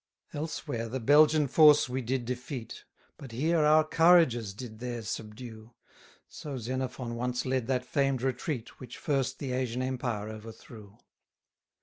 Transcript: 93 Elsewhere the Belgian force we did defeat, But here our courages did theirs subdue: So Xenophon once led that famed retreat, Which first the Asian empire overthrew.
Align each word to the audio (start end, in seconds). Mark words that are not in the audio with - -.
93 0.33 0.39
Elsewhere 0.39 0.89
the 0.89 0.99
Belgian 0.99 1.47
force 1.47 1.87
we 1.87 2.01
did 2.01 2.25
defeat, 2.25 2.85
But 3.17 3.33
here 3.33 3.59
our 3.59 3.83
courages 3.83 4.51
did 4.55 4.79
theirs 4.79 5.07
subdue: 5.07 5.75
So 6.27 6.57
Xenophon 6.57 7.13
once 7.13 7.45
led 7.45 7.67
that 7.67 7.85
famed 7.85 8.23
retreat, 8.23 8.79
Which 8.79 8.97
first 8.97 9.37
the 9.37 9.51
Asian 9.51 9.83
empire 9.83 10.27
overthrew. 10.31 10.97